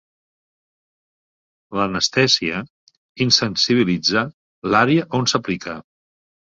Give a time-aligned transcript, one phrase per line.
[1.79, 2.63] L'anestèsia
[3.27, 4.29] insensibilitza
[4.75, 5.83] l'àrea on s'aplica.